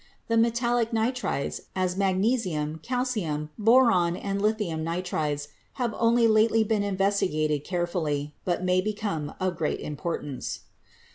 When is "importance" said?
9.79-10.61